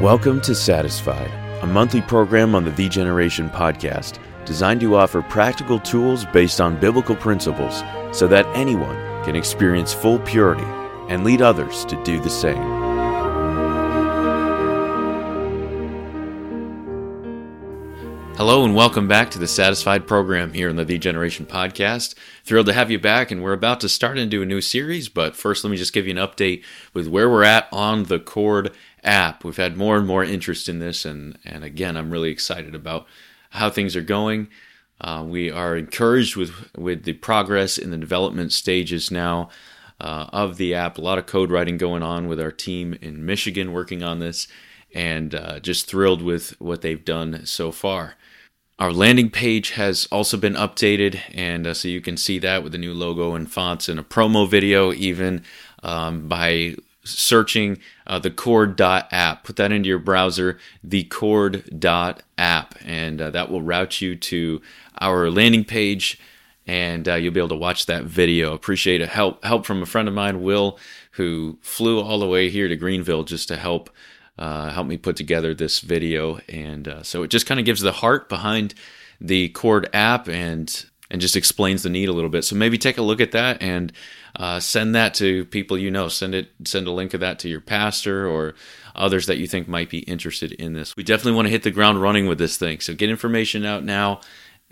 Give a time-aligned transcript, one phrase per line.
[0.00, 1.28] Welcome to Satisfied,
[1.60, 6.78] a monthly program on the Thee Generation podcast designed to offer practical tools based on
[6.78, 7.82] biblical principles
[8.12, 10.62] so that anyone can experience full purity
[11.08, 12.62] and lead others to do the same.
[18.38, 22.14] Hello and welcome back to the Satisfied program here on the Thee Generation podcast.
[22.44, 25.08] Thrilled to have you back, and we're about to start into a new series.
[25.08, 26.62] But first, let me just give you an update
[26.94, 28.70] with where we're at on the Cord
[29.04, 29.44] app.
[29.44, 33.06] We've had more and more interest in this, and and again, I'm really excited about
[33.50, 34.48] how things are going.
[35.00, 39.48] Uh, we are encouraged with with the progress in the development stages now
[40.00, 40.98] uh, of the app.
[40.98, 44.48] A lot of code writing going on with our team in Michigan working on this,
[44.94, 48.14] and uh, just thrilled with what they've done so far.
[48.78, 52.70] Our landing page has also been updated, and uh, so you can see that with
[52.72, 55.42] the new logo and fonts and a promo video, even
[55.82, 56.76] um, by
[57.08, 59.44] searching uh, the cord.app.
[59.44, 64.62] Put that into your browser, the cord.app, and uh, that will route you to
[65.00, 66.20] our landing page,
[66.66, 68.54] and uh, you'll be able to watch that video.
[68.54, 70.78] Appreciate a help help from a friend of mine, Will,
[71.12, 73.90] who flew all the way here to Greenville just to help
[74.38, 76.38] uh, helped me put together this video.
[76.48, 78.74] And uh, so it just kind of gives the heart behind
[79.20, 82.44] the Cord app and and just explains the need a little bit.
[82.44, 83.92] So maybe take a look at that and
[84.36, 86.08] uh, send that to people you know.
[86.08, 88.54] Send it, send a link of that to your pastor or
[88.94, 90.96] others that you think might be interested in this.
[90.96, 92.80] We definitely want to hit the ground running with this thing.
[92.80, 94.20] So get information out now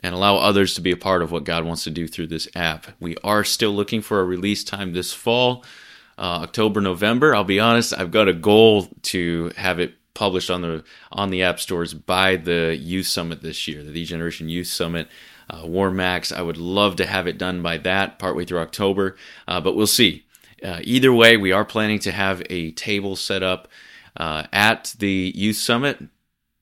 [0.01, 2.49] and allow others to be a part of what God wants to do through this
[2.55, 2.87] app.
[3.01, 5.65] We are still looking for a release time this fall
[6.19, 7.35] uh, October, November.
[7.35, 11.43] I'll be honest, I've got a goal to have it published on the on the
[11.43, 15.09] app stores by the Youth Summit this year, the Generation Youth Summit.
[15.49, 16.33] Uh, War Max.
[16.33, 19.17] I would love to have it done by that, partway through October,
[19.47, 20.25] uh, but we'll see.
[20.63, 23.69] Uh, either way, we are planning to have a table set up
[24.17, 26.03] uh, at the Youth Summit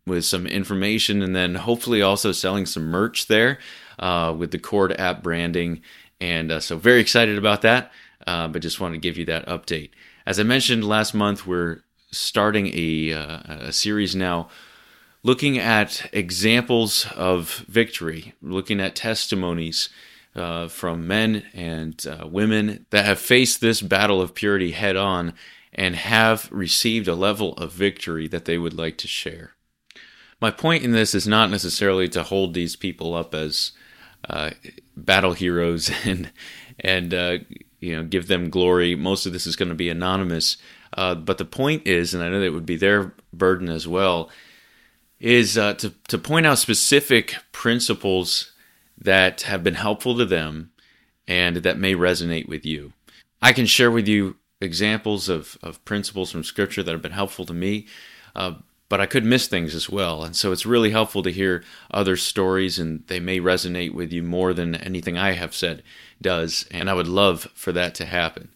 [0.06, 3.58] with some information and then hopefully also selling some merch there
[3.98, 5.80] uh, with the Cord app branding.
[6.20, 7.90] And uh, so, very excited about that
[8.26, 9.90] but just wanted to give you that update.
[10.26, 14.48] As I mentioned last month, we're starting a, a series now
[15.24, 19.88] looking at examples of victory, looking at testimonies
[20.36, 25.32] uh, from men and uh, women that have faced this battle of purity head on
[25.72, 29.54] and have received a level of victory that they would like to share.
[30.40, 33.72] My point in this is not necessarily to hold these people up as
[34.28, 34.50] uh,
[34.96, 36.30] battle heroes and
[36.80, 37.38] and uh,
[37.80, 38.94] you know give them glory.
[38.94, 40.58] Most of this is going to be anonymous,
[40.94, 44.28] uh, but the point is, and I know that would be their burden as well,
[45.24, 48.52] is uh, to to point out specific principles
[48.98, 50.70] that have been helpful to them
[51.26, 52.92] and that may resonate with you.
[53.40, 57.46] I can share with you examples of, of principles from Scripture that have been helpful
[57.46, 57.86] to me,
[58.36, 58.54] uh,
[58.90, 60.22] but I could miss things as well.
[60.22, 64.22] And so it's really helpful to hear other stories, and they may resonate with you
[64.22, 65.82] more than anything I have said
[66.20, 68.50] does, and I would love for that to happen.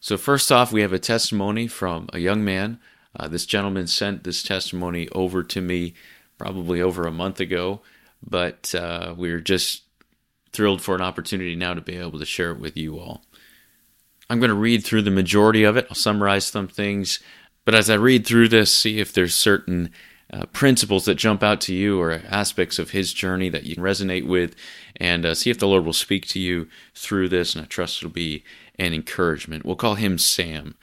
[0.00, 2.80] So, first off, we have a testimony from a young man.
[3.16, 5.94] Uh, this gentleman sent this testimony over to me
[6.38, 7.80] probably over a month ago,
[8.22, 9.82] but uh, we're just
[10.52, 13.22] thrilled for an opportunity now to be able to share it with you all.
[14.28, 15.86] I'm going to read through the majority of it.
[15.90, 17.18] I'll summarize some things,
[17.64, 19.90] but as I read through this, see if there's certain
[20.32, 23.82] uh, principles that jump out to you or aspects of his journey that you can
[23.82, 24.54] resonate with
[24.96, 27.54] and uh, see if the Lord will speak to you through this.
[27.54, 28.44] And I trust it'll be
[28.78, 29.64] an encouragement.
[29.64, 30.76] We'll call him Sam.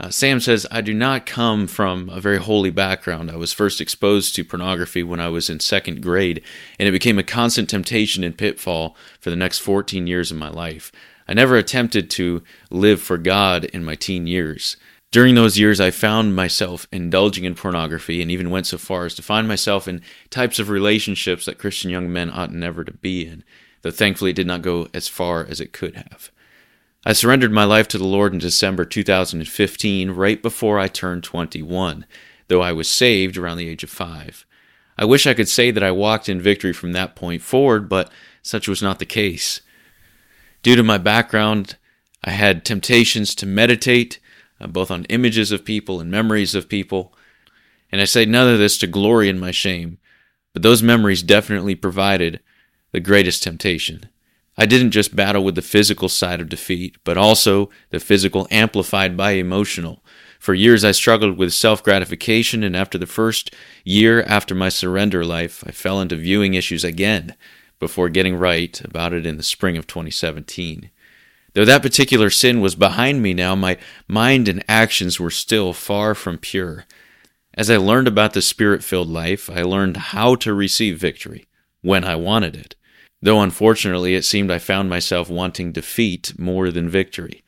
[0.00, 3.30] Uh, Sam says, I do not come from a very holy background.
[3.30, 6.40] I was first exposed to pornography when I was in second grade,
[6.78, 10.50] and it became a constant temptation and pitfall for the next 14 years of my
[10.50, 10.92] life.
[11.26, 14.76] I never attempted to live for God in my teen years.
[15.10, 19.14] During those years, I found myself indulging in pornography and even went so far as
[19.16, 23.26] to find myself in types of relationships that Christian young men ought never to be
[23.26, 23.42] in,
[23.82, 26.30] though thankfully it did not go as far as it could have.
[27.06, 32.04] I surrendered my life to the Lord in December 2015, right before I turned 21,
[32.48, 34.44] though I was saved around the age of five.
[34.98, 38.10] I wish I could say that I walked in victory from that point forward, but
[38.42, 39.60] such was not the case.
[40.62, 41.76] Due to my background,
[42.24, 44.18] I had temptations to meditate
[44.60, 47.14] uh, both on images of people and memories of people.
[47.92, 49.98] And I say none of this to glory in my shame,
[50.52, 52.40] but those memories definitely provided
[52.90, 54.08] the greatest temptation.
[54.60, 59.16] I didn't just battle with the physical side of defeat, but also the physical amplified
[59.16, 60.04] by emotional.
[60.40, 65.24] For years I struggled with self gratification, and after the first year after my surrender
[65.24, 67.36] life, I fell into viewing issues again
[67.78, 70.90] before getting right about it in the spring of 2017.
[71.54, 73.78] Though that particular sin was behind me now, my
[74.08, 76.84] mind and actions were still far from pure.
[77.54, 81.46] As I learned about the spirit filled life, I learned how to receive victory
[81.80, 82.74] when I wanted it.
[83.20, 87.42] Though unfortunately, it seemed I found myself wanting defeat more than victory.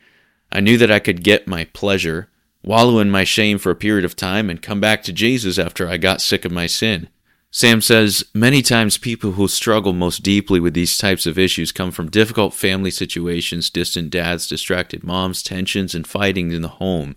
[0.51, 2.29] I knew that I could get my pleasure,
[2.65, 5.89] wallow in my shame for a period of time, and come back to Jesus after
[5.89, 7.09] I got sick of my sin.
[7.53, 11.91] Sam says many times people who struggle most deeply with these types of issues come
[11.91, 17.17] from difficult family situations, distant dads, distracted moms, tensions, and fighting in the home.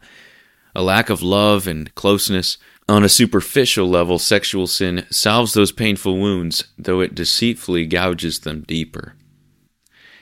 [0.75, 2.57] A lack of love and closeness.
[2.89, 8.65] On a superficial level, sexual sin salves those painful wounds, though it deceitfully gouges them
[8.67, 9.15] deeper.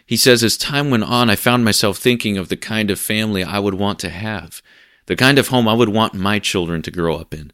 [0.06, 3.44] He says, As time went on, I found myself thinking of the kind of family
[3.44, 4.62] I would want to have,
[5.08, 7.52] the kind of home I would want my children to grow up in.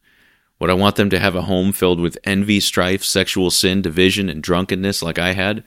[0.60, 4.28] Would I want them to have a home filled with envy, strife, sexual sin, division,
[4.28, 5.64] and drunkenness like I had?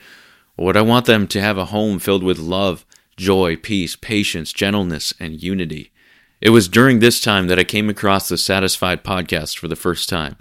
[0.57, 2.85] Or would I want them to have a home filled with love,
[3.17, 5.93] joy, peace, patience, gentleness, and unity?
[6.41, 10.09] It was during this time that I came across the Satisfied podcast for the first
[10.09, 10.37] time.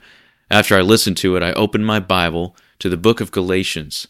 [0.49, 4.07] After I listened to it, I opened my Bible to the book of Galatians.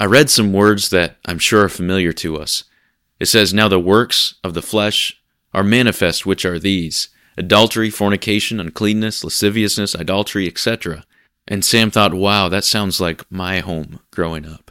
[0.00, 2.64] I read some words that I'm sure are familiar to us.
[3.20, 5.20] It says, Now the works of the flesh
[5.54, 11.04] are manifest, which are these adultery, fornication, uncleanness, lasciviousness, idolatry, etc.
[11.46, 14.69] And Sam thought, wow, that sounds like my home growing up.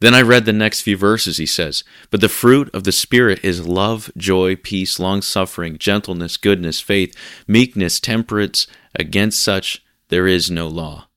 [0.00, 3.40] Then I read the next few verses, he says, But the fruit of the Spirit
[3.42, 8.66] is love, joy, peace, long suffering, gentleness, goodness, faith, meekness, temperance.
[8.96, 11.08] Against such there is no law.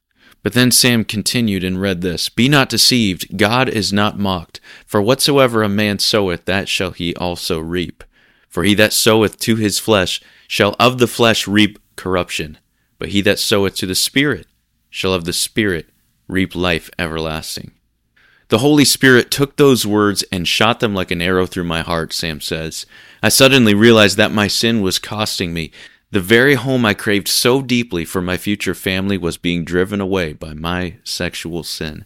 [0.43, 4.61] But then Sam continued and read this Be not deceived, God is not mocked.
[4.85, 8.03] For whatsoever a man soweth, that shall he also reap.
[8.47, 12.57] For he that soweth to his flesh shall of the flesh reap corruption,
[12.97, 14.47] but he that soweth to the Spirit
[14.89, 15.89] shall of the Spirit
[16.27, 17.71] reap life everlasting.
[18.49, 22.13] The Holy Spirit took those words and shot them like an arrow through my heart,
[22.13, 22.85] Sam says.
[23.21, 25.71] I suddenly realized that my sin was costing me.
[26.11, 30.31] The very home I craved so deeply for my future family was being driven away
[30.31, 32.05] by my sexual sin.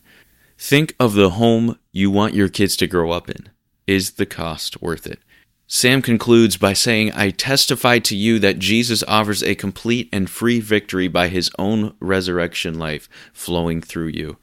[0.58, 3.50] Think of the home you want your kids to grow up in.
[3.86, 5.20] Is the cost worth it?
[5.68, 10.60] Sam concludes by saying, I testify to you that Jesus offers a complete and free
[10.60, 14.38] victory by his own resurrection life flowing through you.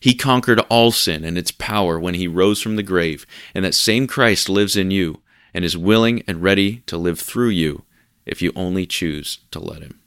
[0.00, 3.74] He conquered all sin and its power when he rose from the grave, and that
[3.74, 5.20] same Christ lives in you
[5.52, 7.84] and is willing and ready to live through you
[8.24, 10.00] if you only choose to let him.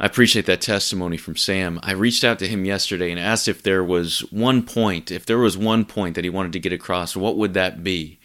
[0.00, 1.80] I appreciate that testimony from Sam.
[1.82, 5.38] I reached out to him yesterday and asked if there was one point, if there
[5.38, 8.18] was one point that he wanted to get across, what would that be?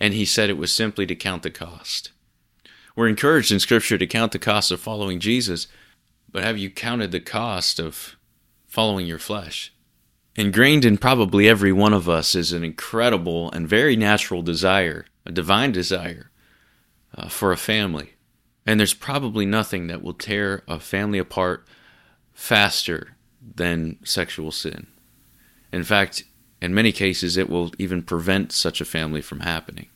[0.00, 2.10] and he said it was simply to count the cost.
[2.96, 5.68] We're encouraged in Scripture to count the cost of following Jesus,
[6.32, 8.16] but have you counted the cost of
[8.66, 9.72] following your flesh?
[10.36, 15.32] Ingrained in probably every one of us is an incredible and very natural desire, a
[15.32, 16.30] divine desire,
[17.14, 18.14] uh, for a family.
[18.64, 21.66] And there's probably nothing that will tear a family apart
[22.32, 23.16] faster
[23.56, 24.86] than sexual sin.
[25.72, 26.24] In fact,
[26.62, 29.88] in many cases, it will even prevent such a family from happening.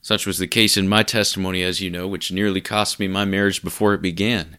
[0.00, 3.24] Such was the case in my testimony, as you know, which nearly cost me my
[3.24, 4.58] marriage before it began,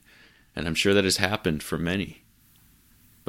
[0.56, 2.19] and I'm sure that has happened for many.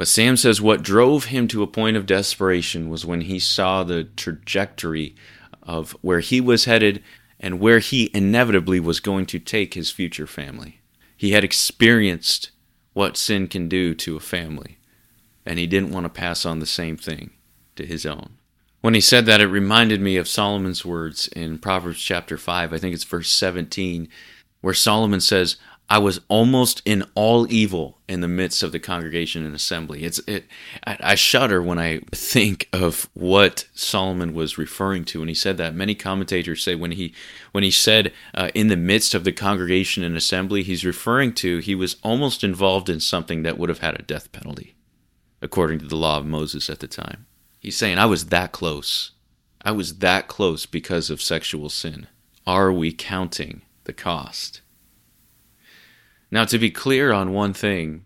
[0.01, 3.83] But Sam says what drove him to a point of desperation was when he saw
[3.83, 5.15] the trajectory
[5.61, 7.03] of where he was headed
[7.39, 10.81] and where he inevitably was going to take his future family.
[11.15, 12.49] He had experienced
[12.93, 14.79] what sin can do to a family,
[15.45, 17.29] and he didn't want to pass on the same thing
[17.75, 18.39] to his own.
[18.81, 22.77] When he said that, it reminded me of Solomon's words in Proverbs chapter 5, I
[22.79, 24.09] think it's verse 17,
[24.61, 25.57] where Solomon says,
[25.91, 30.05] I was almost in all evil in the midst of the congregation and assembly.
[30.05, 30.45] It's it.
[30.87, 35.57] I, I, shudder when I think of what Solomon was referring to when he said
[35.57, 35.75] that.
[35.75, 37.13] Many commentators say when he
[37.51, 41.57] when he said uh, in the midst of the congregation and assembly, he's referring to
[41.57, 44.75] he was almost involved in something that would have had a death penalty,
[45.41, 47.25] according to the law of Moses at the time.
[47.59, 49.11] He's saying, I was that close.
[49.61, 52.07] I was that close because of sexual sin.
[52.47, 54.60] Are we counting the cost?
[56.31, 58.05] Now, to be clear on one thing,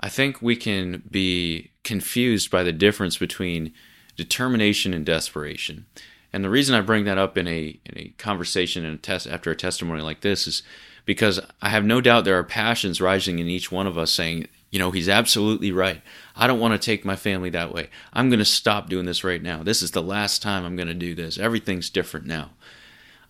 [0.00, 3.72] I think we can be confused by the difference between
[4.16, 5.86] determination and desperation.
[6.32, 9.26] And the reason I bring that up in a in a conversation and a test
[9.26, 10.62] after a testimony like this is
[11.04, 14.46] because I have no doubt there are passions rising in each one of us saying,
[14.70, 16.00] you know, he's absolutely right.
[16.36, 17.90] I don't want to take my family that way.
[18.12, 19.62] I'm going to stop doing this right now.
[19.62, 21.38] This is the last time I'm going to do this.
[21.38, 22.50] Everything's different now.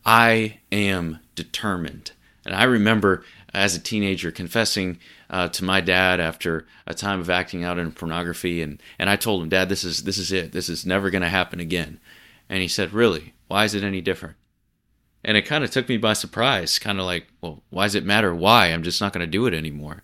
[0.04, 2.12] I am determined.
[2.44, 3.24] And I remember
[3.54, 7.92] as a teenager confessing uh, to my dad after a time of acting out in
[7.92, 10.52] pornography, and, and I told him, Dad, this is this is it.
[10.52, 12.00] This is never going to happen again.
[12.48, 13.34] And he said, Really?
[13.48, 14.36] Why is it any different?
[15.24, 18.04] And it kind of took me by surprise, kind of like, well, why does it
[18.04, 18.68] matter why?
[18.68, 20.02] I'm just not going to do it anymore.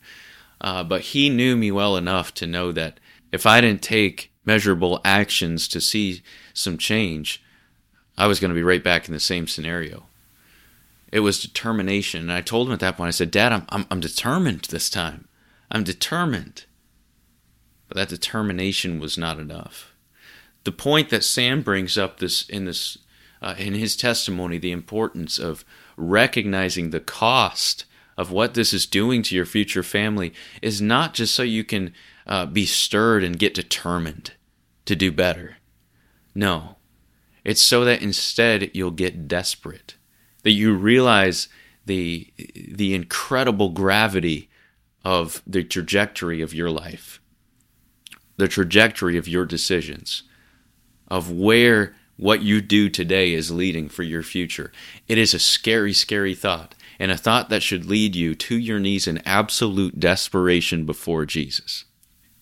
[0.61, 3.01] Uh, but he knew me well enough to know that
[3.33, 6.23] if I didn't take measurable actions to see
[6.55, 7.43] some change,
[8.17, 10.08] I was going to be right back in the same scenario.
[11.11, 12.23] It was determination.
[12.23, 14.91] And I told him at that point, I said, Dad, I'm, I'm, I'm determined this
[14.91, 15.29] time.
[15.71, 16.65] I'm determined.
[17.89, 19.95] But that determination was not enough.
[20.65, 22.99] The point that Sam brings up this in this
[23.41, 25.65] uh, in his testimony, the importance of
[25.97, 27.85] recognizing the cost
[28.17, 31.95] of what this is doing to your future family is not just so you can
[32.27, 34.33] uh, be stirred and get determined
[34.85, 35.57] to do better.
[36.35, 36.77] No,
[37.45, 39.95] it's so that instead you'll get desperate,
[40.49, 41.49] that you realize
[41.85, 44.49] the the incredible gravity
[45.05, 47.21] of the trajectory of your life,
[48.39, 50.23] the trajectory of your decisions,
[51.07, 54.73] of where what you do today is leading for your future.
[55.07, 58.81] It is a scary, scary thought, and a thought that should lead you to your
[58.81, 61.85] knees in absolute desperation before Jesus.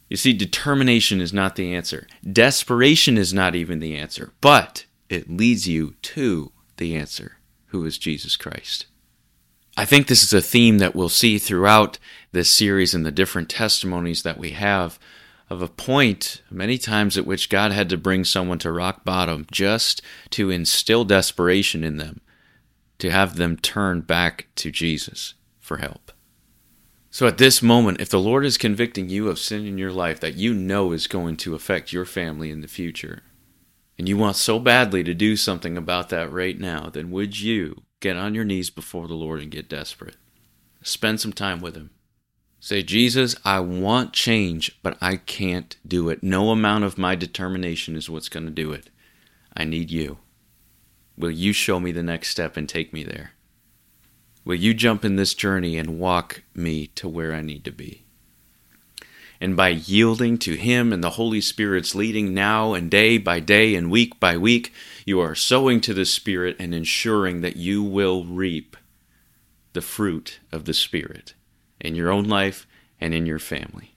[0.08, 2.06] You see, determination is not the answer.
[2.22, 7.38] Desperation is not even the answer, but it leads you to the answer,
[7.76, 8.86] who is Jesus Christ.
[9.76, 11.98] I think this is a theme that we'll see throughout
[12.32, 14.98] this series and the different testimonies that we have
[15.50, 19.46] of a point many times at which God had to bring someone to rock bottom
[19.52, 22.22] just to instill desperation in them,
[22.98, 26.12] to have them turn back to Jesus for help.
[27.10, 30.20] So at this moment, if the Lord is convicting you of sin in your life
[30.20, 33.22] that you know is going to affect your family in the future,
[33.98, 37.82] and you want so badly to do something about that right now, then would you
[38.00, 40.16] get on your knees before the Lord and get desperate?
[40.82, 41.90] Spend some time with Him.
[42.60, 46.22] Say, Jesus, I want change, but I can't do it.
[46.22, 48.90] No amount of my determination is what's going to do it.
[49.56, 50.18] I need you.
[51.16, 53.32] Will you show me the next step and take me there?
[54.44, 58.05] Will you jump in this journey and walk me to where I need to be?
[59.40, 63.74] And by yielding to Him and the Holy Spirit's leading now and day by day
[63.74, 64.72] and week by week,
[65.04, 68.76] you are sowing to the Spirit and ensuring that you will reap
[69.72, 71.34] the fruit of the Spirit
[71.80, 72.66] in your own life
[73.00, 73.94] and in your family.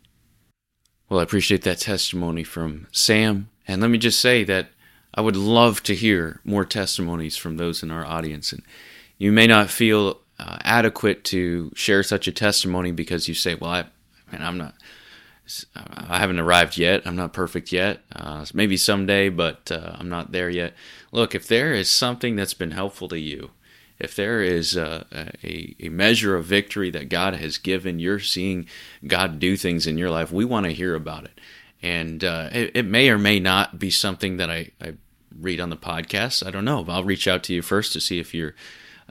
[1.07, 3.49] Well, I appreciate that testimony from Sam.
[3.67, 4.69] And let me just say that
[5.13, 8.51] I would love to hear more testimonies from those in our audience.
[8.51, 8.61] And
[9.17, 13.71] you may not feel uh, adequate to share such a testimony because you say, well,
[13.71, 13.85] I,
[14.31, 14.75] man, I'm not.
[15.75, 17.01] I haven't arrived yet.
[17.05, 18.01] I'm not perfect yet.
[18.15, 20.73] Uh, maybe someday, but uh, I'm not there yet.
[21.11, 23.51] Look, if there is something that's been helpful to you,
[23.99, 25.05] if there is a,
[25.43, 28.67] a, a, measure of victory that God has given, you're seeing
[29.05, 31.39] God do things in your life, we want to hear about it.
[31.81, 34.93] And uh, it, it, may or may not be something that I, I,
[35.39, 36.45] read on the podcast.
[36.45, 36.85] I don't know.
[36.89, 38.55] I'll reach out to you first to see if you're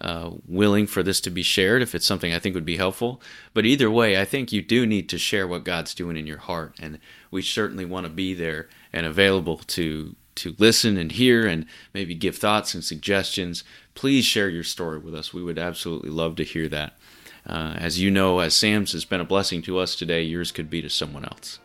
[0.00, 3.20] uh, willing for this to be shared, if it's something I think would be helpful.
[3.54, 6.38] But either way, I think you do need to share what God's doing in your
[6.38, 6.74] heart.
[6.80, 6.98] And
[7.30, 12.14] we certainly want to be there and available to to listen and hear and maybe
[12.14, 13.64] give thoughts and suggestions,
[13.94, 15.34] please share your story with us.
[15.34, 16.96] We would absolutely love to hear that.
[17.44, 20.70] Uh, as you know, as Sam's has been a blessing to us today, yours could
[20.70, 21.58] be to someone else.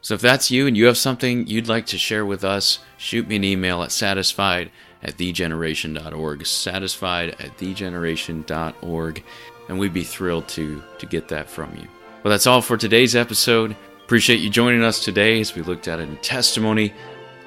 [0.00, 3.28] So if that's you and you have something you'd like to share with us, shoot
[3.28, 4.70] me an email at satisfied
[5.02, 6.46] at theegeneration.org.
[6.46, 9.24] Satisfied at theegeneration.org.
[9.68, 11.86] And we'd be thrilled to, to get that from you.
[12.22, 13.76] Well, that's all for today's episode.
[14.04, 16.86] Appreciate you joining us today as we looked at a testimony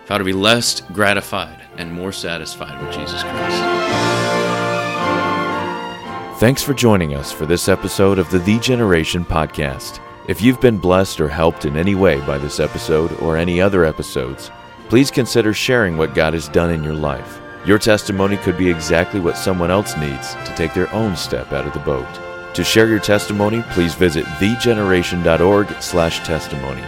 [0.04, 3.82] of how to be less gratified and more satisfied with Jesus Christ.
[6.40, 10.00] Thanks for joining us for this episode of the Thee Generation Podcast.
[10.28, 13.84] If you've been blessed or helped in any way by this episode or any other
[13.84, 14.52] episodes,
[14.88, 17.41] please consider sharing what God has done in your life.
[17.64, 21.68] Your testimony could be exactly what someone else needs to take their own step out
[21.68, 22.08] of the boat.
[22.56, 26.82] To share your testimony, please visit theegeneration.org/testimony.